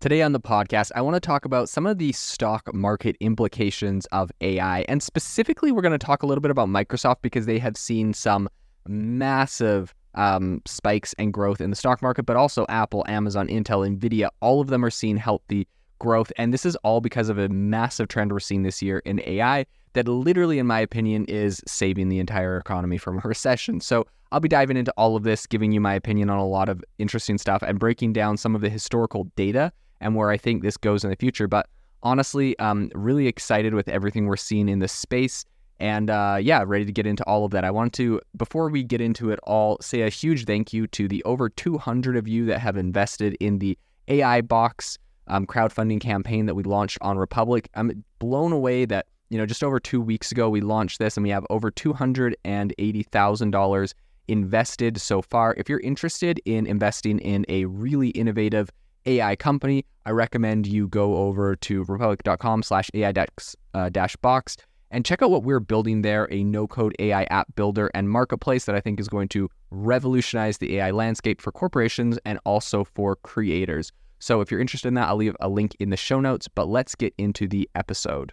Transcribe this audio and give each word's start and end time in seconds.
Today 0.00 0.22
on 0.22 0.32
the 0.32 0.40
podcast, 0.40 0.92
I 0.94 1.02
want 1.02 1.16
to 1.16 1.20
talk 1.20 1.44
about 1.44 1.68
some 1.68 1.84
of 1.84 1.98
the 1.98 2.10
stock 2.12 2.72
market 2.72 3.18
implications 3.20 4.06
of 4.12 4.32
AI. 4.40 4.80
And 4.88 5.02
specifically, 5.02 5.72
we're 5.72 5.82
going 5.82 5.92
to 5.92 5.98
talk 5.98 6.22
a 6.22 6.26
little 6.26 6.40
bit 6.40 6.50
about 6.50 6.68
Microsoft 6.68 7.16
because 7.20 7.44
they 7.44 7.58
have 7.58 7.76
seen 7.76 8.14
some 8.14 8.48
massive 8.88 9.94
um, 10.14 10.62
spikes 10.66 11.14
and 11.18 11.34
growth 11.34 11.60
in 11.60 11.68
the 11.68 11.76
stock 11.76 12.00
market, 12.00 12.22
but 12.22 12.38
also 12.38 12.64
Apple, 12.70 13.04
Amazon, 13.08 13.46
Intel, 13.48 13.86
Nvidia, 13.86 14.30
all 14.40 14.62
of 14.62 14.68
them 14.68 14.86
are 14.86 14.90
seeing 14.90 15.18
healthy 15.18 15.68
growth. 15.98 16.32
And 16.38 16.54
this 16.54 16.64
is 16.64 16.76
all 16.76 17.02
because 17.02 17.28
of 17.28 17.36
a 17.36 17.50
massive 17.50 18.08
trend 18.08 18.32
we're 18.32 18.40
seeing 18.40 18.62
this 18.62 18.80
year 18.80 19.00
in 19.00 19.20
AI 19.26 19.66
that 19.92 20.08
literally, 20.08 20.58
in 20.58 20.66
my 20.66 20.80
opinion, 20.80 21.26
is 21.26 21.60
saving 21.66 22.08
the 22.08 22.20
entire 22.20 22.56
economy 22.56 22.96
from 22.96 23.18
a 23.18 23.22
recession. 23.28 23.82
So 23.82 24.06
I'll 24.32 24.40
be 24.40 24.48
diving 24.48 24.78
into 24.78 24.94
all 24.96 25.14
of 25.14 25.24
this, 25.24 25.46
giving 25.46 25.72
you 25.72 25.80
my 25.82 25.92
opinion 25.92 26.30
on 26.30 26.38
a 26.38 26.46
lot 26.46 26.70
of 26.70 26.82
interesting 26.98 27.36
stuff 27.36 27.62
and 27.62 27.78
breaking 27.78 28.14
down 28.14 28.38
some 28.38 28.54
of 28.54 28.62
the 28.62 28.70
historical 28.70 29.24
data 29.36 29.70
and 30.00 30.14
where 30.14 30.30
I 30.30 30.36
think 30.36 30.62
this 30.62 30.76
goes 30.76 31.02
in 31.04 31.10
the 31.10 31.16
future. 31.16 31.48
But 31.48 31.66
honestly, 32.02 32.54
I'm 32.58 32.90
really 32.94 33.26
excited 33.26 33.74
with 33.74 33.88
everything 33.88 34.26
we're 34.26 34.36
seeing 34.36 34.68
in 34.68 34.78
this 34.78 34.92
space. 34.92 35.44
And 35.78 36.10
uh, 36.10 36.38
yeah, 36.40 36.62
ready 36.66 36.84
to 36.84 36.92
get 36.92 37.06
into 37.06 37.24
all 37.24 37.46
of 37.46 37.52
that. 37.52 37.64
I 37.64 37.70
want 37.70 37.94
to, 37.94 38.20
before 38.36 38.68
we 38.68 38.82
get 38.82 39.00
into 39.00 39.30
it 39.30 39.38
all, 39.44 39.78
say 39.80 40.02
a 40.02 40.10
huge 40.10 40.44
thank 40.44 40.74
you 40.74 40.86
to 40.88 41.08
the 41.08 41.24
over 41.24 41.48
200 41.48 42.16
of 42.16 42.28
you 42.28 42.44
that 42.46 42.58
have 42.58 42.76
invested 42.76 43.36
in 43.40 43.60
the 43.60 43.78
AI 44.08 44.42
Box 44.42 44.98
um, 45.28 45.46
crowdfunding 45.46 46.00
campaign 46.00 46.44
that 46.46 46.54
we 46.54 46.62
launched 46.64 46.98
on 47.00 47.16
Republic. 47.16 47.70
I'm 47.74 48.04
blown 48.18 48.52
away 48.52 48.84
that, 48.84 49.06
you 49.30 49.38
know, 49.38 49.46
just 49.46 49.64
over 49.64 49.80
two 49.80 50.02
weeks 50.02 50.30
ago, 50.32 50.50
we 50.50 50.60
launched 50.60 50.98
this 50.98 51.16
and 51.16 51.24
we 51.24 51.30
have 51.30 51.46
over 51.48 51.70
$280,000 51.70 53.94
invested 54.28 55.00
so 55.00 55.22
far. 55.22 55.54
If 55.56 55.66
you're 55.68 55.80
interested 55.80 56.42
in 56.44 56.66
investing 56.66 57.20
in 57.20 57.46
a 57.48 57.64
really 57.64 58.10
innovative 58.10 58.70
AI 59.06 59.36
company, 59.36 59.84
I 60.06 60.10
recommend 60.10 60.66
you 60.66 60.88
go 60.88 61.16
over 61.16 61.56
to 61.56 61.84
republic.com 61.84 62.62
slash 62.62 62.90
AI 62.94 63.12
uh, 63.74 63.88
dash 63.88 64.16
box 64.16 64.56
and 64.90 65.04
check 65.04 65.22
out 65.22 65.30
what 65.30 65.42
we're 65.42 65.60
building 65.60 66.02
there 66.02 66.28
a 66.30 66.42
no 66.42 66.66
code 66.66 66.94
AI 66.98 67.24
app 67.24 67.54
builder 67.54 67.90
and 67.94 68.10
marketplace 68.10 68.64
that 68.64 68.74
I 68.74 68.80
think 68.80 68.98
is 68.98 69.08
going 69.08 69.28
to 69.28 69.48
revolutionize 69.70 70.58
the 70.58 70.78
AI 70.78 70.90
landscape 70.90 71.40
for 71.40 71.52
corporations 71.52 72.18
and 72.24 72.38
also 72.44 72.84
for 72.84 73.16
creators. 73.16 73.92
So 74.18 74.40
if 74.40 74.50
you're 74.50 74.60
interested 74.60 74.88
in 74.88 74.94
that, 74.94 75.08
I'll 75.08 75.16
leave 75.16 75.36
a 75.40 75.48
link 75.48 75.76
in 75.80 75.90
the 75.90 75.96
show 75.96 76.20
notes, 76.20 76.48
but 76.48 76.68
let's 76.68 76.94
get 76.94 77.14
into 77.16 77.48
the 77.48 77.68
episode. 77.74 78.32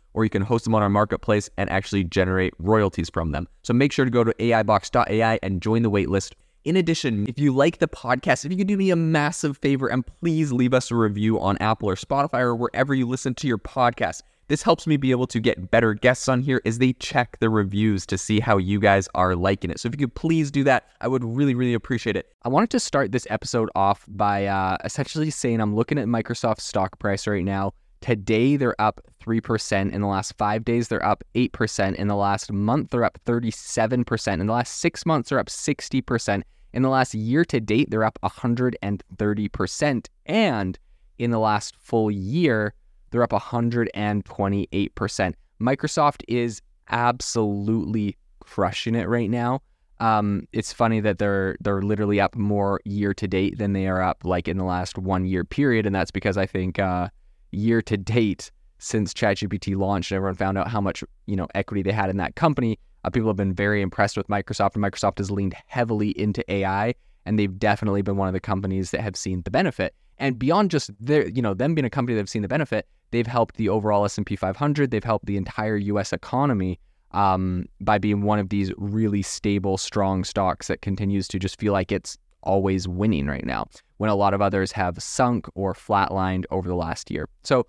or 0.13 0.23
you 0.23 0.29
can 0.29 0.41
host 0.41 0.63
them 0.65 0.75
on 0.75 0.81
our 0.81 0.89
marketplace 0.89 1.49
and 1.57 1.69
actually 1.69 2.03
generate 2.03 2.53
royalties 2.59 3.09
from 3.09 3.31
them. 3.31 3.47
So 3.63 3.73
make 3.73 3.91
sure 3.91 4.05
to 4.05 4.11
go 4.11 4.23
to 4.23 4.33
AIbox.ai 4.33 5.39
and 5.41 5.61
join 5.61 5.83
the 5.83 5.91
waitlist. 5.91 6.33
In 6.63 6.75
addition, 6.75 7.25
if 7.27 7.39
you 7.39 7.51
like 7.51 7.79
the 7.79 7.87
podcast, 7.87 8.45
if 8.45 8.51
you 8.51 8.57
could 8.57 8.67
do 8.67 8.77
me 8.77 8.91
a 8.91 8.95
massive 8.95 9.57
favor 9.57 9.87
and 9.87 10.05
please 10.05 10.51
leave 10.51 10.75
us 10.75 10.91
a 10.91 10.95
review 10.95 11.39
on 11.39 11.57
Apple 11.57 11.89
or 11.89 11.95
Spotify 11.95 12.41
or 12.41 12.55
wherever 12.55 12.93
you 12.93 13.07
listen 13.07 13.33
to 13.35 13.47
your 13.47 13.57
podcast. 13.57 14.21
This 14.47 14.63
helps 14.63 14.85
me 14.85 14.97
be 14.97 15.11
able 15.11 15.27
to 15.27 15.39
get 15.39 15.71
better 15.71 15.93
guests 15.93 16.27
on 16.27 16.41
here 16.41 16.61
as 16.65 16.77
they 16.77 16.91
check 16.93 17.37
the 17.39 17.49
reviews 17.49 18.05
to 18.07 18.17
see 18.17 18.41
how 18.41 18.57
you 18.57 18.81
guys 18.81 19.07
are 19.15 19.33
liking 19.33 19.71
it. 19.71 19.79
So 19.79 19.87
if 19.87 19.93
you 19.93 19.99
could 19.99 20.13
please 20.13 20.51
do 20.51 20.65
that, 20.65 20.87
I 20.99 21.07
would 21.07 21.23
really, 21.23 21.55
really 21.55 21.73
appreciate 21.73 22.17
it. 22.17 22.27
I 22.43 22.49
wanted 22.49 22.69
to 22.71 22.79
start 22.81 23.13
this 23.13 23.25
episode 23.29 23.69
off 23.75 24.05
by 24.09 24.47
uh, 24.47 24.75
essentially 24.83 25.29
saying 25.29 25.61
I'm 25.61 25.73
looking 25.73 25.97
at 25.97 26.05
Microsoft's 26.05 26.65
stock 26.65 26.99
price 26.99 27.27
right 27.27 27.45
now. 27.45 27.71
Today, 28.01 28.57
they're 28.57 28.79
up 28.79 28.99
3%. 29.23 29.91
In 29.91 30.01
the 30.01 30.07
last 30.07 30.33
five 30.37 30.65
days, 30.65 30.87
they're 30.87 31.05
up 31.05 31.23
8%. 31.35 31.95
In 31.95 32.07
the 32.07 32.15
last 32.15 32.51
month, 32.51 32.89
they're 32.89 33.03
up 33.03 33.19
37%. 33.25 34.33
In 34.33 34.47
the 34.47 34.53
last 34.53 34.79
six 34.79 35.05
months, 35.05 35.29
they're 35.29 35.39
up 35.39 35.47
60%. 35.47 36.41
In 36.73 36.81
the 36.81 36.89
last 36.89 37.13
year 37.13 37.45
to 37.45 37.59
date, 37.59 37.91
they're 37.91 38.03
up 38.03 38.17
130%. 38.23 40.07
And 40.25 40.79
in 41.19 41.31
the 41.31 41.39
last 41.39 41.75
full 41.77 42.09
year, 42.09 42.73
they're 43.11 43.23
up 43.23 43.31
128%. 43.31 45.33
Microsoft 45.61 46.23
is 46.27 46.61
absolutely 46.89 48.17
crushing 48.39 48.95
it 48.95 49.07
right 49.07 49.29
now. 49.29 49.61
Um, 49.99 50.47
it's 50.51 50.73
funny 50.73 50.99
that 51.01 51.19
they're 51.19 51.57
they're 51.61 51.83
literally 51.83 52.19
up 52.19 52.35
more 52.35 52.81
year 52.85 53.13
to 53.13 53.27
date 53.27 53.59
than 53.59 53.73
they 53.73 53.85
are 53.85 54.01
up 54.01 54.25
like 54.25 54.47
in 54.47 54.57
the 54.57 54.63
last 54.63 54.97
one 54.97 55.25
year 55.25 55.43
period, 55.43 55.85
and 55.85 55.93
that's 55.93 56.09
because 56.09 56.37
I 56.37 56.47
think 56.47 56.79
uh, 56.79 57.09
year 57.51 57.81
to 57.83 57.97
date 57.97 58.51
since 58.79 59.13
ChatGPT 59.13 59.77
launched 59.77 60.11
and 60.11 60.17
everyone 60.17 60.35
found 60.35 60.57
out 60.57 60.67
how 60.67 60.81
much 60.81 61.03
you 61.27 61.35
know 61.35 61.47
equity 61.53 61.81
they 61.83 61.91
had 61.91 62.09
in 62.09 62.17
that 62.17 62.35
company. 62.35 62.79
Uh, 63.03 63.09
people 63.09 63.29
have 63.29 63.37
been 63.37 63.53
very 63.53 63.81
impressed 63.81 64.17
with 64.17 64.27
Microsoft, 64.27 64.75
and 64.75 64.83
Microsoft 64.83 65.17
has 65.17 65.31
leaned 65.31 65.55
heavily 65.67 66.09
into 66.19 66.43
AI, 66.51 66.93
and 67.25 67.37
they've 67.37 67.57
definitely 67.57 68.01
been 68.01 68.17
one 68.17 68.27
of 68.27 68.33
the 68.33 68.39
companies 68.39 68.91
that 68.91 69.01
have 69.01 69.15
seen 69.15 69.41
the 69.43 69.51
benefit. 69.51 69.95
And 70.19 70.37
beyond 70.37 70.69
just 70.69 70.91
their, 70.99 71.27
you 71.27 71.41
know, 71.41 71.55
them 71.55 71.73
being 71.73 71.85
a 71.85 71.89
company 71.89 72.13
that 72.15 72.21
have 72.21 72.29
seen 72.29 72.43
the 72.43 72.47
benefit, 72.47 72.87
they've 73.09 73.25
helped 73.25 73.55
the 73.55 73.69
overall 73.69 74.05
S&P 74.05 74.35
500. 74.35 74.91
They've 74.91 75.03
helped 75.03 75.25
the 75.25 75.37
entire 75.37 75.77
U.S. 75.77 76.13
economy 76.13 76.79
um, 77.11 77.65
by 77.79 77.97
being 77.97 78.21
one 78.21 78.37
of 78.37 78.49
these 78.49 78.71
really 78.77 79.23
stable, 79.23 79.77
strong 79.77 80.23
stocks 80.23 80.67
that 80.67 80.83
continues 80.83 81.27
to 81.29 81.39
just 81.39 81.59
feel 81.59 81.73
like 81.73 81.91
it's 81.91 82.17
always 82.43 82.87
winning 82.87 83.27
right 83.27 83.45
now, 83.45 83.67
when 83.97 84.09
a 84.09 84.15
lot 84.15 84.33
of 84.33 84.41
others 84.41 84.71
have 84.71 85.01
sunk 85.01 85.47
or 85.55 85.73
flatlined 85.73 86.45
over 86.51 86.67
the 86.67 86.75
last 86.75 87.11
year. 87.11 87.27
So, 87.43 87.67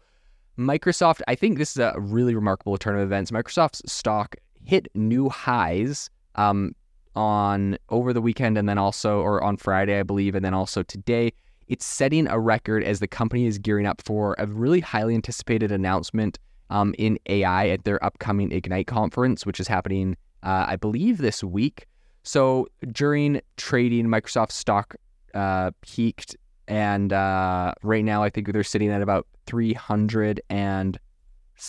Microsoft, 0.59 1.22
I 1.28 1.34
think 1.34 1.59
this 1.59 1.71
is 1.72 1.78
a 1.78 1.94
really 1.99 2.34
remarkable 2.34 2.77
turn 2.77 2.97
of 2.97 3.03
events. 3.03 3.31
Microsoft's 3.31 3.91
stock 3.91 4.37
hit 4.65 4.88
new 4.94 5.28
highs 5.28 6.10
um, 6.34 6.75
on 7.16 7.78
over 7.88 8.12
the 8.12 8.21
weekend 8.21 8.59
and 8.59 8.69
then 8.69 8.78
also, 8.78 9.21
or 9.21 9.43
on 9.43 9.56
Friday, 9.56 9.99
I 9.99 10.03
believe, 10.03 10.34
and 10.34 10.44
then 10.44 10.55
also 10.55 10.83
today. 10.83 11.33
It's 11.69 11.87
setting 11.87 12.28
a 12.28 12.39
record 12.39 12.84
as 12.84 13.00
the 13.00 13.09
company 13.09 13.47
is 13.47 13.59
gearing 13.59 13.87
up 13.87 14.03
for 14.04 14.34
a 14.39 14.47
really 14.47 14.81
highly 14.81 15.15
anticipated 15.15 15.72
announcement 15.72 16.39
um, 16.69 16.94
in 16.99 17.19
AI 17.27 17.69
at 17.69 17.84
their 17.84 18.03
upcoming 18.04 18.53
Ignite 18.53 18.87
conference, 18.87 19.47
which 19.47 19.60
is 19.60 19.69
happening, 19.69 20.16
uh, 20.43 20.66
I 20.69 20.77
believe, 20.77 21.19
this 21.19 21.43
week. 21.43 21.87
So 22.22 22.69
during 22.93 23.41
trading, 23.56 24.06
Microsoft 24.06 24.53
stock 24.53 24.94
uh, 25.34 25.72
peaked, 25.81 26.37
and 26.69 27.12
uh, 27.12 27.75
right 27.83 28.05
now 28.05 28.22
I 28.22 28.31
think 28.31 28.53
they're 28.53 28.62
sitting 28.62 28.91
at 28.91 29.03
about 29.03 29.27
three 29.47 29.72
hundred 29.72 30.41
and 30.49 30.99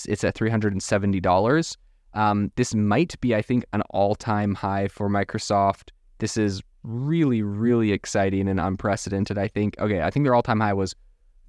it's 0.06 0.24
at 0.24 0.36
three 0.36 0.50
hundred 0.50 0.74
and 0.74 0.84
seventy 0.84 1.20
dollars. 1.20 1.78
Um, 2.14 2.52
this 2.56 2.76
might 2.76 3.20
be, 3.22 3.34
I 3.34 3.42
think, 3.42 3.66
an 3.74 3.82
all-time 3.90 4.54
high 4.54 4.88
for 4.88 5.10
Microsoft. 5.10 5.90
This 6.20 6.38
is 6.38 6.62
really, 6.84 7.42
really 7.42 7.92
exciting 7.92 8.48
and 8.48 8.60
unprecedented. 8.60 9.38
I 9.38 9.48
think. 9.48 9.76
Okay, 9.80 10.02
I 10.02 10.12
think 10.12 10.26
their 10.26 10.36
all-time 10.36 10.60
high 10.60 10.74
was 10.74 10.96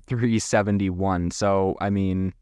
371. 0.07 1.31
So 1.31 1.77
I 1.81 1.91
mean, 1.91 2.33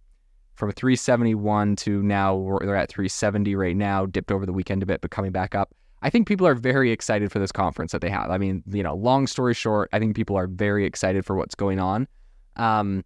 from 0.54 0.70
371 0.72 1.76
to 1.76 2.02
now 2.02 2.58
they're 2.60 2.76
at 2.76 2.88
370 2.88 3.56
right 3.56 3.76
now. 3.76 4.06
Dipped 4.06 4.30
over 4.30 4.46
the 4.46 4.52
weekend 4.52 4.82
a 4.82 4.86
bit, 4.86 5.00
but 5.00 5.10
coming 5.10 5.32
back 5.32 5.54
up. 5.54 5.74
I 6.02 6.10
think 6.10 6.26
people 6.26 6.46
are 6.46 6.54
very 6.54 6.90
excited 6.90 7.30
for 7.30 7.38
this 7.38 7.52
conference 7.52 7.92
that 7.92 8.00
they 8.00 8.10
have. 8.10 8.30
I 8.30 8.38
mean, 8.38 8.62
you 8.66 8.82
know, 8.82 8.94
long 8.94 9.26
story 9.28 9.54
short, 9.54 9.88
I 9.92 10.00
think 10.00 10.16
people 10.16 10.36
are 10.36 10.48
very 10.48 10.84
excited 10.84 11.24
for 11.24 11.36
what's 11.36 11.54
going 11.54 11.78
on. 11.78 12.08
Um, 12.56 13.04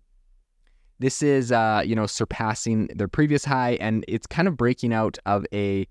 this 0.98 1.22
is, 1.22 1.52
uh, 1.52 1.82
you 1.84 1.94
know, 1.94 2.06
surpassing 2.06 2.86
their 2.94 3.06
previous 3.08 3.44
high, 3.44 3.74
and 3.80 4.04
it's 4.08 4.26
kind 4.26 4.48
of 4.48 4.56
breaking 4.56 4.94
out 4.94 5.18
of 5.26 5.44
a, 5.52 5.86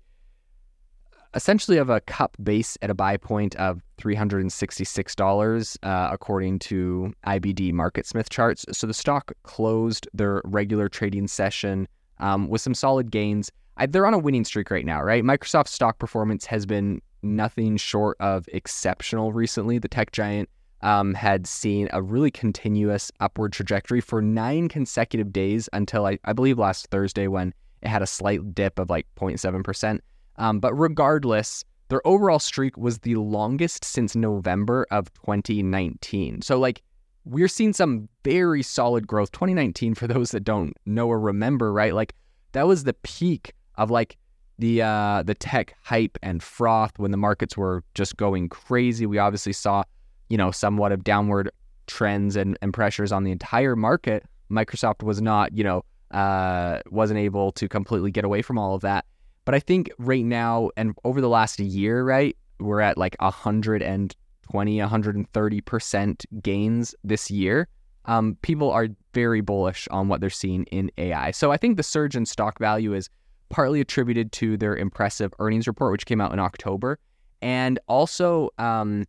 essentially 1.34 1.76
of 1.76 1.90
a 1.90 2.00
cup 2.00 2.36
base 2.42 2.76
at 2.82 2.90
a 2.90 2.94
buy 2.94 3.16
point 3.16 3.54
of 3.54 3.80
$366, 3.98 5.76
uh, 5.84 6.08
according 6.10 6.58
to 6.58 7.12
IBD 7.24 7.72
MarketSmith 7.72 8.28
charts. 8.30 8.66
So 8.72 8.88
the 8.88 8.94
stock 8.94 9.32
closed 9.44 10.08
their 10.12 10.42
regular 10.44 10.88
trading 10.88 11.28
session 11.28 11.86
um, 12.18 12.48
with 12.48 12.62
some 12.62 12.74
solid 12.74 13.12
gains. 13.12 13.52
I, 13.76 13.86
they're 13.86 14.06
on 14.06 14.14
a 14.14 14.18
winning 14.18 14.44
streak 14.44 14.70
right 14.70 14.86
now, 14.86 15.02
right? 15.02 15.22
Microsoft's 15.22 15.72
stock 15.72 15.98
performance 15.98 16.46
has 16.46 16.66
been 16.66 17.00
nothing 17.22 17.76
short 17.76 18.16
of 18.20 18.48
exceptional 18.52 19.32
recently. 19.32 19.78
The 19.78 19.88
tech 19.88 20.12
giant 20.12 20.48
um, 20.82 21.14
had 21.14 21.46
seen 21.46 21.88
a 21.92 22.02
really 22.02 22.30
continuous 22.30 23.10
upward 23.20 23.52
trajectory 23.52 24.00
for 24.00 24.22
nine 24.22 24.68
consecutive 24.68 25.32
days 25.32 25.68
until 25.72 26.06
I, 26.06 26.18
I 26.24 26.32
believe 26.32 26.58
last 26.58 26.88
Thursday 26.90 27.26
when 27.26 27.52
it 27.82 27.88
had 27.88 28.02
a 28.02 28.06
slight 28.06 28.54
dip 28.54 28.78
of 28.78 28.90
like 28.90 29.06
0.7%. 29.16 30.00
Um, 30.36 30.60
but 30.60 30.74
regardless, 30.74 31.64
their 31.88 32.06
overall 32.06 32.38
streak 32.38 32.76
was 32.76 32.98
the 32.98 33.16
longest 33.16 33.84
since 33.84 34.16
November 34.16 34.86
of 34.90 35.12
2019. 35.14 36.42
So, 36.42 36.58
like, 36.58 36.82
we're 37.24 37.48
seeing 37.48 37.72
some 37.72 38.08
very 38.24 38.62
solid 38.62 39.06
growth. 39.06 39.32
2019, 39.32 39.94
for 39.94 40.06
those 40.06 40.30
that 40.32 40.40
don't 40.40 40.74
know 40.84 41.08
or 41.08 41.18
remember, 41.18 41.72
right? 41.72 41.94
Like, 41.94 42.14
that 42.52 42.66
was 42.66 42.84
the 42.84 42.94
peak 42.94 43.52
of 43.78 43.90
like 43.90 44.16
the 44.58 44.82
uh, 44.82 45.22
the 45.22 45.34
tech 45.34 45.76
hype 45.82 46.18
and 46.22 46.42
froth 46.42 46.98
when 46.98 47.10
the 47.10 47.16
markets 47.16 47.56
were 47.56 47.84
just 47.94 48.16
going 48.16 48.48
crazy. 48.48 49.06
We 49.06 49.18
obviously 49.18 49.52
saw, 49.52 49.84
you 50.28 50.38
know, 50.38 50.50
somewhat 50.50 50.92
of 50.92 51.04
downward 51.04 51.50
trends 51.86 52.36
and, 52.36 52.58
and 52.62 52.72
pressures 52.72 53.12
on 53.12 53.24
the 53.24 53.30
entire 53.30 53.76
market. 53.76 54.24
Microsoft 54.50 55.02
was 55.02 55.20
not, 55.20 55.56
you 55.56 55.64
know, 55.64 55.84
uh, 56.12 56.80
wasn't 56.90 57.18
able 57.18 57.52
to 57.52 57.68
completely 57.68 58.10
get 58.10 58.24
away 58.24 58.42
from 58.42 58.58
all 58.58 58.74
of 58.74 58.80
that. 58.82 59.04
But 59.44 59.54
I 59.54 59.60
think 59.60 59.90
right 59.98 60.24
now 60.24 60.70
and 60.76 60.94
over 61.04 61.20
the 61.20 61.28
last 61.28 61.60
year, 61.60 62.02
right, 62.02 62.36
we're 62.58 62.80
at 62.80 62.98
like 62.98 63.14
120, 63.20 64.78
130% 64.78 66.42
gains 66.42 66.94
this 67.04 67.30
year. 67.30 67.68
Um, 68.06 68.36
people 68.42 68.70
are 68.70 68.88
very 69.14 69.40
bullish 69.40 69.88
on 69.90 70.08
what 70.08 70.20
they're 70.20 70.30
seeing 70.30 70.64
in 70.64 70.90
AI. 70.96 71.32
So 71.32 71.52
I 71.52 71.56
think 71.56 71.76
the 71.76 71.82
surge 71.82 72.16
in 72.16 72.24
stock 72.24 72.58
value 72.58 72.94
is 72.94 73.10
partly 73.48 73.80
attributed 73.80 74.32
to 74.32 74.56
their 74.56 74.76
impressive 74.76 75.32
earnings 75.38 75.66
report, 75.66 75.92
which 75.92 76.06
came 76.06 76.20
out 76.20 76.32
in 76.32 76.38
October. 76.38 76.98
And 77.42 77.78
also, 77.86 78.50
um, 78.58 79.04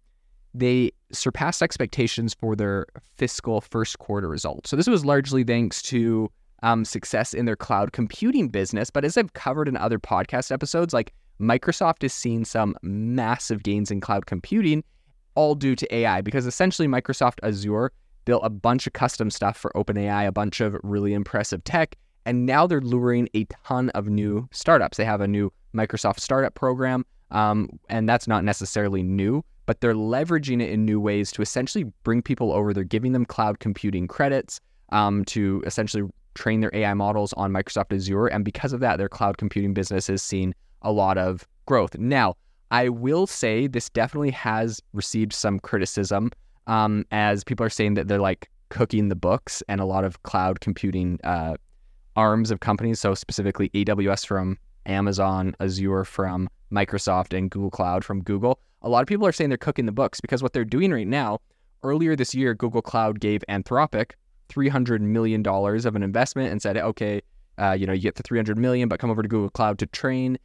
they 0.53 0.91
surpassed 1.11 1.61
expectations 1.61 2.33
for 2.33 2.55
their 2.55 2.85
fiscal 3.15 3.61
first 3.61 3.99
quarter 3.99 4.27
results. 4.27 4.69
So 4.69 4.75
this 4.75 4.87
was 4.87 5.05
largely 5.05 5.43
thanks 5.43 5.81
to 5.83 6.29
um, 6.63 6.85
success 6.85 7.33
in 7.33 7.45
their 7.45 7.55
cloud 7.55 7.93
computing 7.93 8.49
business. 8.49 8.89
But 8.89 9.05
as 9.05 9.17
I've 9.17 9.33
covered 9.33 9.67
in 9.67 9.77
other 9.77 9.99
podcast 9.99 10.51
episodes, 10.51 10.93
like 10.93 11.13
Microsoft 11.39 12.03
is 12.03 12.13
seeing 12.13 12.45
some 12.45 12.75
massive 12.81 13.63
gains 13.63 13.91
in 13.91 14.01
cloud 14.01 14.25
computing, 14.25 14.83
all 15.35 15.55
due 15.55 15.75
to 15.75 15.95
AI, 15.95 16.21
because 16.21 16.47
essentially 16.47 16.87
Microsoft 16.87 17.39
Azure 17.43 17.91
built 18.25 18.41
a 18.43 18.49
bunch 18.49 18.87
of 18.87 18.93
custom 18.93 19.29
stuff 19.29 19.55
for 19.55 19.71
OpenAI, 19.75 20.27
a 20.27 20.31
bunch 20.31 20.59
of 20.59 20.75
really 20.83 21.13
impressive 21.13 21.63
tech, 21.63 21.95
and 22.27 22.45
now 22.45 22.67
they're 22.67 22.81
luring 22.81 23.29
a 23.33 23.45
ton 23.65 23.89
of 23.91 24.07
new 24.07 24.47
startups. 24.51 24.97
They 24.97 25.05
have 25.05 25.21
a 25.21 25.27
new 25.27 25.51
Microsoft 25.73 26.19
startup 26.19 26.53
program, 26.55 27.05
um, 27.31 27.79
and 27.89 28.07
that's 28.07 28.27
not 28.27 28.43
necessarily 28.43 29.01
new, 29.01 29.43
but 29.65 29.79
they're 29.79 29.93
leveraging 29.93 30.61
it 30.61 30.69
in 30.69 30.85
new 30.85 30.99
ways 30.99 31.31
to 31.31 31.41
essentially 31.41 31.85
bring 32.03 32.21
people 32.21 32.51
over. 32.51 32.73
They're 32.73 32.83
giving 32.83 33.13
them 33.13 33.25
cloud 33.25 33.59
computing 33.59 34.07
credits 34.07 34.59
um, 34.91 35.23
to 35.25 35.63
essentially 35.65 36.03
train 36.35 36.59
their 36.59 36.69
AI 36.73 36.93
models 36.93 37.31
on 37.33 37.51
Microsoft 37.51 37.95
Azure. 37.95 38.27
And 38.27 38.43
because 38.43 38.73
of 38.73 38.81
that, 38.81 38.97
their 38.97 39.09
cloud 39.09 39.37
computing 39.37 39.73
business 39.73 40.07
has 40.07 40.21
seen 40.21 40.53
a 40.81 40.91
lot 40.91 41.17
of 41.17 41.47
growth. 41.65 41.97
Now, 41.97 42.35
I 42.71 42.89
will 42.89 43.25
say 43.25 43.67
this 43.67 43.89
definitely 43.89 44.31
has 44.31 44.81
received 44.91 45.31
some 45.31 45.59
criticism 45.59 46.31
um, 46.67 47.05
as 47.11 47.45
people 47.45 47.65
are 47.65 47.69
saying 47.69 47.93
that 47.93 48.09
they're 48.09 48.19
like 48.19 48.49
cooking 48.69 49.07
the 49.07 49.15
books 49.15 49.63
and 49.69 49.79
a 49.79 49.85
lot 49.85 50.03
of 50.03 50.21
cloud 50.23 50.59
computing 50.59 51.19
uh, 51.23 51.55
arms 52.17 52.51
of 52.51 52.59
companies. 52.59 52.99
So 52.99 53.13
specifically 53.13 53.69
AWS 53.69 54.25
from 54.25 54.57
Amazon, 54.85 55.55
Azure 55.59 56.03
from 56.03 56.49
Microsoft, 56.71 57.37
and 57.37 57.49
Google 57.49 57.69
Cloud 57.69 58.03
from 58.03 58.21
Google. 58.21 58.59
A 58.81 58.89
lot 58.89 59.01
of 59.01 59.07
people 59.07 59.25
are 59.25 59.31
saying 59.31 59.49
they're 59.49 59.57
cooking 59.57 59.85
the 59.85 59.91
books 59.91 60.19
because 60.19 60.43
what 60.43 60.53
they're 60.53 60.65
doing 60.65 60.91
right 60.91 61.07
now, 61.07 61.39
earlier 61.83 62.15
this 62.15 62.35
year, 62.35 62.53
Google 62.53 62.81
Cloud 62.81 63.19
gave 63.19 63.43
Anthropic 63.47 64.11
$300 64.49 65.01
million 65.01 65.45
of 65.45 65.95
an 65.95 66.03
investment 66.03 66.51
and 66.51 66.61
said, 66.61 66.77
okay, 66.77 67.21
uh, 67.57 67.71
you 67.71 67.85
know, 67.85 67.93
you 67.93 68.01
get 68.01 68.15
the 68.15 68.23
300 68.23 68.57
million, 68.57 68.87
but 68.87 68.99
come 68.99 69.09
over 69.09 69.21
to 69.21 69.27
Google 69.27 69.49
Cloud 69.49 69.79
to 69.79 69.85
train. 69.87 70.37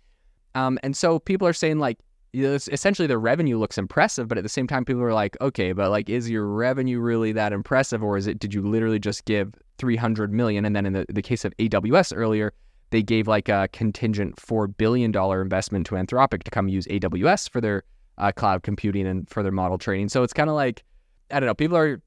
Um, 0.55 0.79
and 0.83 0.97
so 0.97 1.19
people 1.19 1.47
are 1.47 1.53
saying 1.53 1.79
like, 1.79 1.99
you 2.33 2.43
know, 2.43 2.55
essentially 2.55 3.07
the 3.07 3.19
revenue 3.19 3.59
looks 3.59 3.77
impressive, 3.77 4.29
but 4.29 4.39
at 4.39 4.43
the 4.43 4.49
same 4.49 4.67
time, 4.67 4.85
people 4.85 5.03
are 5.03 5.13
like, 5.13 5.37
okay, 5.41 5.73
but 5.73 5.91
like, 5.91 6.09
is 6.09 6.31
your 6.31 6.47
revenue 6.47 6.99
really 6.99 7.33
that 7.33 7.53
impressive, 7.53 8.03
or 8.03 8.17
is 8.17 8.27
it? 8.27 8.39
Did 8.39 8.55
you 8.55 8.63
literally 8.63 8.99
just 8.99 9.27
give 9.27 9.55
300 9.83 10.33
million? 10.33 10.65
And 10.65 10.77
then 10.77 10.87
in 10.87 10.93
the, 10.93 11.05
the 11.09 11.23
case 11.23 11.45
of 11.45 11.53
AWS 11.59 12.13
earlier, 12.17 12.53
they 12.91 13.03
gave 13.03 13.27
like 13.27 13.49
a 13.49 13.69
contingent 13.73 14.39
four 14.39 14.69
billion 14.69 15.11
dollar 15.11 15.43
investment 15.43 15.87
to 15.87 15.97
Anthropic 15.97 16.45
to 16.45 16.53
come 16.53 16.69
use 16.69 16.87
AWS 16.87 17.51
for 17.51 17.61
their 17.61 17.83
uh, 18.19 18.31
cloud 18.31 18.63
computing 18.63 19.09
and 19.09 19.29
for 19.29 19.43
their 19.43 19.51
model 19.51 19.77
training. 19.77 20.09
So 20.09 20.23
it's 20.23 20.33
kind 20.33 20.49
of 20.49 20.55
like, 20.55 20.85
I 21.33 21.41
don't 21.41 21.49
know, 21.49 21.55
people 21.55 21.77
are. 21.77 22.01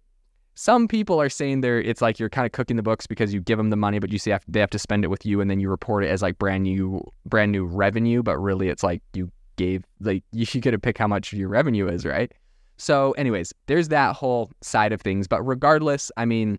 Some 0.58 0.88
people 0.88 1.22
are 1.22 1.28
saying 1.28 1.60
they're 1.60 1.82
it's 1.82 2.02
like 2.02 2.18
you're 2.18 2.30
kind 2.30 2.46
of 2.46 2.54
cooking 2.54 2.78
the 2.78 2.82
books 2.82 3.06
because 3.06 3.34
you 3.34 3.42
give 3.42 3.58
them 3.58 3.72
the 3.72 3.76
money, 3.76 4.00
but 4.00 4.10
you 4.10 4.18
see 4.18 4.34
they 4.48 4.62
have 4.62 4.70
to 4.70 4.80
spend 4.80 5.04
it 5.04 5.10
with 5.10 5.26
you, 5.26 5.42
and 5.42 5.52
then 5.52 5.60
you 5.60 5.70
report 5.70 6.06
it 6.06 6.08
as 6.08 6.22
like 6.22 6.38
brand 6.38 6.64
new 6.64 7.02
brand 7.26 7.52
new 7.52 7.66
revenue. 7.66 8.24
But 8.24 8.38
really, 8.38 8.70
it's 8.70 8.82
like 8.82 9.02
you 9.14 9.30
gave 9.58 9.84
like 10.00 10.24
you 10.32 10.46
should 10.46 10.62
get 10.62 10.72
to 10.72 10.80
pick 10.80 10.98
how 10.98 11.08
much 11.08 11.34
your 11.34 11.50
revenue 11.50 11.90
is, 11.90 12.06
right? 12.06 12.32
So, 12.78 13.12
anyways, 13.14 13.54
there's 13.66 13.90
that 13.90 14.16
whole 14.16 14.50
side 14.62 14.94
of 14.94 15.02
things. 15.02 15.28
But 15.28 15.42
regardless, 15.44 16.10
I 16.16 16.24
mean, 16.24 16.58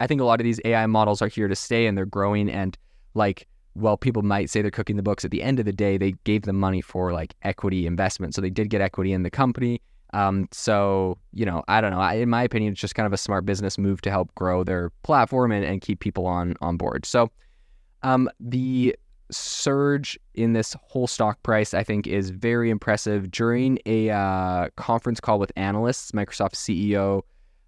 I 0.00 0.06
think 0.06 0.20
a 0.20 0.24
lot 0.24 0.40
of 0.40 0.44
these 0.44 0.60
AI 0.64 0.86
models 0.86 1.22
are 1.22 1.28
here 1.28 1.48
to 1.48 1.56
stay 1.56 1.86
and 1.86 1.96
they're 1.96 2.06
growing. 2.06 2.50
And 2.50 2.76
like, 3.14 3.46
well, 3.74 3.96
people 3.96 4.22
might 4.22 4.50
say 4.50 4.62
they're 4.62 4.70
cooking 4.70 4.96
the 4.96 5.02
books. 5.02 5.24
At 5.24 5.30
the 5.30 5.42
end 5.42 5.58
of 5.58 5.64
the 5.64 5.72
day, 5.72 5.96
they 5.96 6.12
gave 6.24 6.42
them 6.42 6.56
money 6.56 6.80
for 6.80 7.12
like 7.12 7.34
equity 7.42 7.86
investment. 7.86 8.34
So 8.34 8.40
they 8.40 8.50
did 8.50 8.70
get 8.70 8.80
equity 8.80 9.12
in 9.12 9.22
the 9.22 9.30
company. 9.30 9.80
Um, 10.12 10.48
so, 10.52 11.16
you 11.32 11.46
know, 11.46 11.64
I 11.68 11.80
don't 11.80 11.90
know. 11.90 12.00
I, 12.00 12.14
in 12.14 12.28
my 12.28 12.42
opinion, 12.42 12.72
it's 12.72 12.80
just 12.80 12.94
kind 12.94 13.06
of 13.06 13.12
a 13.12 13.16
smart 13.18 13.46
business 13.46 13.78
move 13.78 14.02
to 14.02 14.10
help 14.10 14.34
grow 14.34 14.62
their 14.62 14.90
platform 15.02 15.52
and, 15.52 15.64
and 15.64 15.80
keep 15.80 16.00
people 16.00 16.26
on 16.26 16.54
on 16.60 16.76
board. 16.76 17.06
So, 17.06 17.30
um, 18.02 18.28
the 18.38 18.94
surge 19.30 20.18
in 20.34 20.52
this 20.52 20.76
whole 20.82 21.06
stock 21.06 21.42
price, 21.42 21.72
I 21.74 21.82
think, 21.82 22.06
is 22.06 22.30
very 22.30 22.70
impressive. 22.70 23.30
During 23.30 23.78
a 23.86 24.10
uh, 24.10 24.68
conference 24.76 25.20
call 25.20 25.38
with 25.38 25.52
analysts, 25.56 26.12
Microsoft 26.12 26.54
CEO 26.54 27.22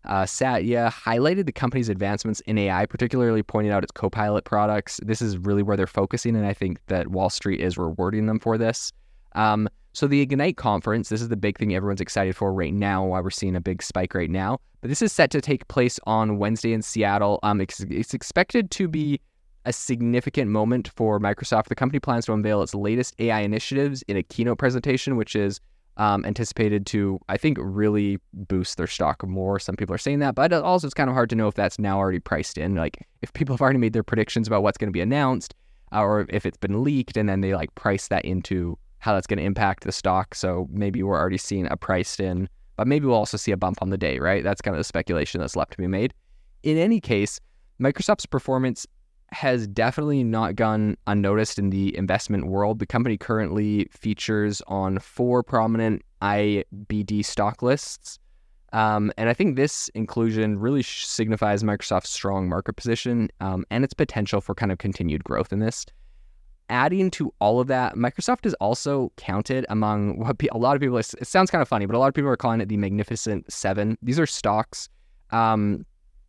uh, 0.07 0.27
Satya 0.27 0.93
highlighted 0.93 1.47
the 1.47 1.53
company's 1.53 1.89
advancements 1.89 2.41
in 2.41 2.59
AI, 2.59 2.87
particularly 2.87 3.43
pointing 3.43 3.73
out 3.73 3.83
its 3.83 3.93
Copilot 3.93 4.45
products. 4.45 5.01
This 5.05 5.23
is 5.23 5.39
really 5.39 5.63
where 5.63 5.77
they're 5.77 5.87
focusing, 5.87 6.37
and 6.37 6.47
I 6.47 6.53
think 6.53 6.79
that 6.87 7.09
Wall 7.09 7.31
Street 7.31 7.61
is 7.61 7.79
rewarding 7.79 8.27
them 8.27 8.39
for 8.39 8.59
this. 8.59 8.93
Um, 9.35 9.69
so 9.93 10.07
the 10.07 10.21
Ignite 10.21 10.57
conference, 10.57 11.09
this 11.09 11.23
is 11.23 11.29
the 11.29 11.37
big 11.37 11.57
thing 11.57 11.75
everyone's 11.75 12.01
excited 12.01 12.37
for 12.37 12.53
right 12.53 12.75
now, 12.75 13.05
why 13.05 13.21
we're 13.21 13.31
seeing 13.31 13.55
a 13.55 13.61
big 13.61 13.83
spike 13.83 14.15
right 14.15 14.31
now. 14.31 14.59
But 14.81 14.89
this 14.89 15.01
is 15.01 15.13
set 15.13 15.31
to 15.31 15.41
take 15.41 15.67
place 15.69 16.01
on 16.05 16.39
Wednesday 16.39 16.73
in 16.73 16.83
Seattle. 16.83 17.39
Um, 17.43 17.61
it's, 17.61 17.81
it's 17.81 18.13
expected 18.13 18.71
to 18.73 18.89
be 18.89 19.21
a 19.65 19.73
significant 19.73 20.51
moment 20.51 20.91
for 20.97 21.19
Microsoft. 21.21 21.69
The 21.69 21.75
company 21.75 22.01
plans 22.01 22.27
to 22.27 22.33
unveil 22.33 22.63
its 22.63 22.75
latest 22.75 23.15
AI 23.19 23.41
initiatives 23.41 24.03
in 24.09 24.17
a 24.17 24.23
keynote 24.23 24.59
presentation, 24.59 25.17
which 25.17 25.35
is 25.37 25.61
um, 25.97 26.25
anticipated 26.25 26.87
to, 26.87 27.21
I 27.29 27.37
think, 27.37 27.59
really 27.61 28.19
boost 28.33 28.77
their 28.77 28.87
stock 28.87 29.27
more. 29.27 29.59
Some 29.59 29.77
people 29.77 29.95
are 29.95 29.99
saying 29.99 30.19
that, 30.21 30.35
but 30.35 30.53
also 30.53 30.87
it's 30.87 30.95
kind 30.95 31.09
of 31.09 31.15
hard 31.15 31.31
to 31.31 31.37
know 31.37 31.49
if 31.49 31.55
that's 31.55 31.79
now 31.79 31.99
already 31.99 32.21
priced 32.21 32.59
in. 32.59 32.75
Like, 32.75 33.07
if 33.23 33.33
people 33.33 33.55
have 33.55 33.61
already 33.63 33.79
made 33.79 33.93
their 33.93 34.03
predictions 34.03 34.47
about 34.47 34.63
what's 34.63 34.79
going 34.79 34.89
to 34.89 34.93
be 34.93 35.01
announced, 35.01 35.55
uh, 35.93 36.03
or 36.03 36.27
if 36.29 36.45
it's 36.45 36.59
been 36.59 36.83
leaked 36.83 37.17
and 37.17 37.29
then 37.29 37.41
they 37.41 37.55
like 37.55 37.75
price 37.75 38.09
that 38.09 38.25
into 38.25 38.77
how 38.99 39.15
that's 39.15 39.27
going 39.27 39.39
to 39.39 39.45
impact 39.45 39.85
the 39.85 39.93
stock. 39.93 40.35
So 40.35 40.67
maybe 40.71 41.03
we're 41.03 41.19
already 41.19 41.39
seeing 41.39 41.69
a 41.71 41.77
priced 41.77 42.21
in, 42.21 42.49
but 42.77 42.87
maybe 42.87 43.07
we'll 43.07 43.17
also 43.17 43.37
see 43.37 43.53
a 43.53 43.57
bump 43.57 43.79
on 43.81 43.91
the 43.91 43.99
day, 43.99 44.19
right? 44.19 44.43
That's 44.43 44.63
kind 44.63 44.75
of 44.75 44.81
the 44.81 44.85
speculation 44.85 45.41
that's 45.41 45.57
left 45.57 45.73
to 45.73 45.79
be 45.79 45.87
made. 45.87 46.15
In 46.63 46.79
any 46.79 47.01
case, 47.01 47.39
Microsoft's 47.81 48.27
performance 48.27 48.87
has 49.35 49.67
definitely 49.67 50.23
not 50.23 50.55
gone 50.55 50.97
unnoticed 51.09 51.59
in 51.59 51.71
the 51.71 51.95
investment 51.97 52.47
world. 52.47 52.79
The 52.79 52.87
company 52.87 53.19
currently 53.19 53.89
features 53.91 54.63
on 54.69 55.01
four 55.01 55.43
prominent 55.43 56.03
IBD 56.23 57.25
stock 57.25 57.61
lists. 57.61 58.19
Um, 58.73 59.13
and 59.19 59.29
I 59.29 59.35
think 59.35 59.57
this 59.57 59.89
inclusion 59.91 60.59
really 60.59 60.83
signifies 60.83 61.63
Microsoft's 61.63 62.11
strong 62.11 62.49
market 62.49 62.75
position 62.75 63.29
um, 63.41 63.65
and 63.71 63.85
its 63.85 63.93
potential 63.93 64.41
for 64.41 64.55
kind 64.55 64.71
of 64.71 64.79
continued 64.79 65.25
growth 65.25 65.53
in 65.53 65.59
this. 65.59 65.85
Adding 66.71 67.11
to 67.13 67.33
all 67.41 67.61
of 67.61 67.67
that, 67.67 67.95
Microsoft 67.95 68.47
is 68.47 68.55
also 68.55 69.13
counted 69.17 69.67
among 69.69 70.19
what 70.19 70.37
a 70.51 70.59
lot 70.59 70.77
of 70.77 70.81
people, 70.81 70.97
it 70.97 71.07
sounds 71.27 71.51
kind 71.51 71.61
of 71.61 71.69
funny, 71.69 71.87
but 71.87 71.95
a 71.95 71.99
lot 71.99 72.09
of 72.09 72.15
people 72.15 72.31
are 72.31 72.37
calling 72.37 72.61
it 72.61 72.69
the 72.69 72.77
Magnificent 72.77 73.53
Seven. 73.53 73.99
These 74.01 74.19
are 74.19 74.27
stocks, 74.27 74.89
um, 75.31 75.85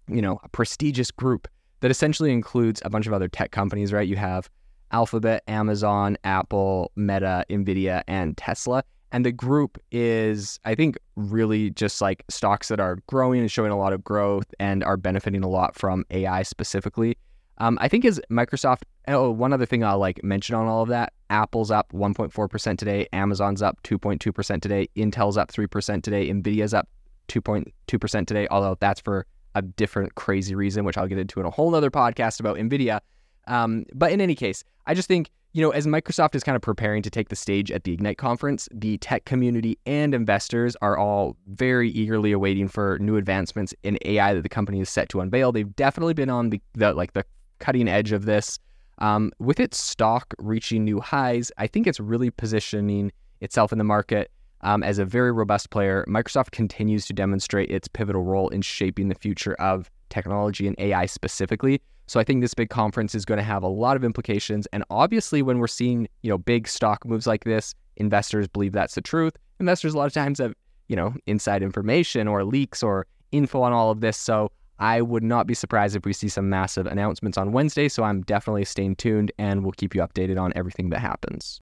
you 0.07 0.21
know, 0.21 0.39
a 0.43 0.49
prestigious 0.49 1.11
group 1.11 1.47
that 1.85 1.91
essentially 1.91 2.31
includes 2.31 2.81
a 2.83 2.89
bunch 2.89 3.05
of 3.05 3.13
other 3.13 3.27
tech 3.27 3.51
companies, 3.51 3.93
right? 3.93 4.07
You 4.07 4.15
have 4.15 4.49
Alphabet, 4.91 5.43
Amazon, 5.47 6.17
Apple, 6.23 6.91
Meta, 6.95 7.45
Nvidia, 7.47 8.01
and 8.07 8.35
Tesla. 8.35 8.83
And 9.11 9.23
the 9.23 9.31
group 9.31 9.77
is, 9.91 10.59
I 10.65 10.73
think, 10.73 10.97
really 11.15 11.69
just 11.69 12.01
like 12.01 12.23
stocks 12.27 12.69
that 12.69 12.79
are 12.79 12.97
growing 13.05 13.41
and 13.41 13.51
showing 13.51 13.69
a 13.69 13.77
lot 13.77 13.93
of 13.93 14.03
growth 14.03 14.51
and 14.59 14.83
are 14.83 14.97
benefiting 14.97 15.43
a 15.43 15.47
lot 15.47 15.75
from 15.75 16.05
AI 16.09 16.41
specifically. 16.41 17.19
Um, 17.59 17.77
I 17.79 17.87
think 17.87 18.03
is 18.03 18.19
Microsoft. 18.31 18.81
Oh, 19.07 19.29
one 19.29 19.53
other 19.53 19.67
thing 19.67 19.83
I'll 19.83 19.99
like 19.99 20.23
mention 20.23 20.55
on 20.55 20.65
all 20.65 20.81
of 20.81 20.89
that: 20.89 21.13
Apple's 21.29 21.69
up 21.69 21.91
1.4% 21.91 22.79
today, 22.79 23.07
Amazon's 23.13 23.61
up 23.61 23.77
2.2% 23.83 24.59
today, 24.59 24.89
Intel's 24.95 25.37
up 25.37 25.51
3% 25.51 26.01
today, 26.01 26.31
Nvidia's 26.31 26.73
up 26.73 26.89
2.2% 27.27 28.25
today. 28.25 28.47
Although 28.49 28.75
that's 28.79 29.01
for 29.01 29.27
a 29.55 29.61
different 29.61 30.15
crazy 30.15 30.53
reason, 30.53 30.85
which 30.85 30.97
I'll 30.97 31.07
get 31.07 31.17
into 31.17 31.39
in 31.39 31.45
a 31.45 31.49
whole 31.49 31.73
other 31.73 31.89
podcast 31.89 32.39
about 32.39 32.57
NVIDIA. 32.57 32.99
Um, 33.47 33.85
but 33.93 34.11
in 34.11 34.21
any 34.21 34.35
case, 34.35 34.63
I 34.85 34.93
just 34.93 35.07
think, 35.07 35.31
you 35.53 35.61
know, 35.61 35.69
as 35.69 35.87
Microsoft 35.87 36.35
is 36.35 36.43
kind 36.43 36.55
of 36.55 36.61
preparing 36.61 37.01
to 37.03 37.09
take 37.09 37.29
the 37.29 37.35
stage 37.35 37.71
at 37.71 37.85
the 37.85 37.93
Ignite 37.93 38.17
conference, 38.17 38.67
the 38.73 38.97
tech 38.97 39.25
community 39.25 39.79
and 39.85 40.13
investors 40.13 40.75
are 40.81 40.97
all 40.97 41.37
very 41.47 41.89
eagerly 41.91 42.33
awaiting 42.33 42.67
for 42.67 42.99
new 42.99 43.15
advancements 43.15 43.73
in 43.83 43.97
AI 44.05 44.33
that 44.33 44.41
the 44.41 44.49
company 44.49 44.81
is 44.81 44.89
set 44.89 45.07
to 45.09 45.21
unveil. 45.21 45.51
They've 45.51 45.75
definitely 45.75 46.13
been 46.13 46.29
on 46.29 46.49
the, 46.49 46.61
the 46.73 46.93
like 46.93 47.13
the 47.13 47.23
cutting 47.59 47.87
edge 47.87 48.11
of 48.11 48.25
this. 48.25 48.59
Um, 48.99 49.31
with 49.39 49.59
its 49.59 49.77
stock 49.77 50.33
reaching 50.37 50.83
new 50.83 50.99
highs, 50.99 51.51
I 51.57 51.67
think 51.67 51.87
it's 51.87 51.99
really 51.99 52.31
positioning 52.31 53.11
itself 53.41 53.71
in 53.71 53.77
the 53.77 53.83
market 53.83 54.31
um, 54.65 54.83
as 54.83 54.99
a 54.99 55.05
very 55.05 55.31
robust 55.31 55.69
player. 55.69 56.03
Microsoft 56.09 56.51
continues 56.51 57.05
to 57.05 57.13
demonstrate 57.13 57.69
its 57.71 57.87
pivotal 57.87 58.23
role 58.23 58.49
in 58.49 58.61
shaping 58.61 59.07
the 59.07 59.15
future 59.15 59.53
of 59.53 59.89
technology 60.09 60.67
and 60.67 60.75
AI 60.79 61.05
specifically. 61.05 61.81
So 62.07 62.19
I 62.19 62.23
think 62.23 62.41
this 62.41 62.53
big 62.53 62.69
conference 62.69 63.15
is 63.15 63.25
going 63.25 63.37
to 63.37 63.43
have 63.43 63.63
a 63.63 63.67
lot 63.67 63.95
of 63.95 64.03
implications. 64.03 64.67
And 64.73 64.83
obviously, 64.89 65.41
when 65.41 65.59
we're 65.59 65.67
seeing 65.67 66.07
you 66.23 66.29
know 66.29 66.37
big 66.37 66.67
stock 66.67 67.05
moves 67.05 67.25
like 67.25 67.45
this, 67.45 67.73
investors 67.95 68.47
believe 68.47 68.73
that's 68.73 68.95
the 68.95 69.01
truth. 69.01 69.37
Investors 69.59 69.93
a 69.93 69.97
lot 69.97 70.07
of 70.07 70.13
times 70.13 70.39
have 70.39 70.53
you 70.87 70.95
know 70.95 71.15
inside 71.25 71.63
information 71.63 72.27
or 72.27 72.43
leaks 72.43 72.83
or 72.83 73.07
info 73.31 73.61
on 73.61 73.71
all 73.71 73.91
of 73.91 74.01
this. 74.01 74.17
So 74.17 74.51
I 74.79 75.01
would 75.01 75.23
not 75.23 75.47
be 75.47 75.53
surprised 75.53 75.95
if 75.95 76.05
we 76.05 76.13
see 76.13 76.27
some 76.27 76.49
massive 76.49 76.85
announcements 76.85 77.37
on 77.37 77.51
Wednesday. 77.51 77.87
So 77.87 78.03
I'm 78.03 78.21
definitely 78.23 78.65
staying 78.65 78.97
tuned 78.97 79.31
and 79.37 79.63
we'll 79.63 79.73
keep 79.73 79.95
you 79.95 80.01
updated 80.01 80.39
on 80.39 80.53
everything 80.55 80.89
that 80.89 80.99
happens. 80.99 81.61